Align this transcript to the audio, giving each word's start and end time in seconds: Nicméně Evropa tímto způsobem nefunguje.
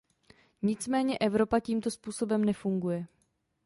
Nicméně 0.61 1.17
Evropa 1.17 1.59
tímto 1.59 1.91
způsobem 1.91 2.45
nefunguje. 2.45 3.07